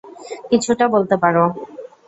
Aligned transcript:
কিছুটা 0.51 0.85
বলতে 0.87 1.15
পারো। 1.17 1.43